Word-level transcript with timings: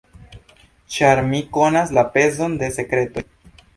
Ĉar 0.95 1.21
mi 1.27 1.41
konas 1.57 1.93
la 1.99 2.05
pezon 2.17 2.57
de 2.63 2.71
sekretoj. 2.79 3.29